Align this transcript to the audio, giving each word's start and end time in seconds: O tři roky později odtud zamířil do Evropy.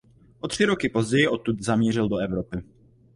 O 0.41 0.47
tři 0.47 0.65
roky 0.65 0.89
později 0.89 1.27
odtud 1.27 1.59
zamířil 1.61 2.09
do 2.09 2.17
Evropy. 2.17 2.61